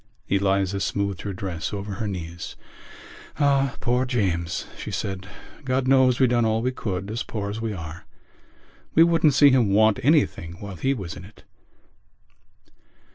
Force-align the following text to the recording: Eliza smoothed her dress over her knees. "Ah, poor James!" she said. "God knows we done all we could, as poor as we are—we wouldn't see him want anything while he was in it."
Eliza 0.29 0.79
smoothed 0.79 1.21
her 1.21 1.31
dress 1.31 1.71
over 1.71 1.93
her 2.01 2.07
knees. 2.07 2.55
"Ah, 3.37 3.75
poor 3.81 4.03
James!" 4.03 4.65
she 4.75 4.89
said. 4.89 5.27
"God 5.63 5.87
knows 5.87 6.19
we 6.19 6.25
done 6.25 6.43
all 6.43 6.63
we 6.63 6.71
could, 6.71 7.11
as 7.11 7.21
poor 7.21 7.51
as 7.51 7.61
we 7.61 7.71
are—we 7.71 9.03
wouldn't 9.03 9.35
see 9.35 9.51
him 9.51 9.69
want 9.69 9.99
anything 10.01 10.53
while 10.53 10.75
he 10.77 10.95
was 10.95 11.15
in 11.15 11.23
it." 11.23 11.43